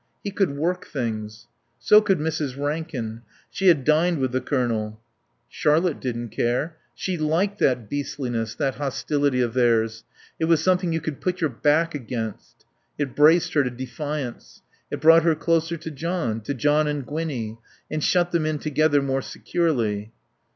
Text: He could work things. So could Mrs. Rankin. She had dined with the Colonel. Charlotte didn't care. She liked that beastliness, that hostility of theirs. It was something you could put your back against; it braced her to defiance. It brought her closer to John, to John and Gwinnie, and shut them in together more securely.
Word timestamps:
He 0.23 0.31
could 0.31 0.57
work 0.57 0.87
things. 0.87 1.45
So 1.77 2.01
could 2.01 2.17
Mrs. 2.17 2.57
Rankin. 2.57 3.21
She 3.51 3.67
had 3.67 3.83
dined 3.83 4.17
with 4.17 4.31
the 4.31 4.41
Colonel. 4.41 4.99
Charlotte 5.47 5.99
didn't 5.99 6.29
care. 6.29 6.77
She 6.95 7.19
liked 7.19 7.59
that 7.59 7.87
beastliness, 7.87 8.55
that 8.55 8.73
hostility 8.77 9.41
of 9.41 9.53
theirs. 9.53 10.03
It 10.39 10.45
was 10.45 10.63
something 10.63 10.91
you 10.91 11.01
could 11.01 11.21
put 11.21 11.39
your 11.39 11.51
back 11.51 11.93
against; 11.93 12.65
it 12.97 13.15
braced 13.15 13.53
her 13.53 13.63
to 13.63 13.69
defiance. 13.69 14.63
It 14.89 15.01
brought 15.01 15.21
her 15.21 15.35
closer 15.35 15.77
to 15.77 15.91
John, 15.91 16.41
to 16.45 16.55
John 16.55 16.87
and 16.87 17.05
Gwinnie, 17.05 17.59
and 17.91 18.03
shut 18.03 18.31
them 18.31 18.47
in 18.47 18.57
together 18.57 19.03
more 19.03 19.21
securely. 19.21 20.13